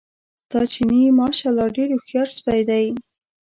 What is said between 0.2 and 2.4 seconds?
ستا چیني ماشاءالله ډېر هوښیار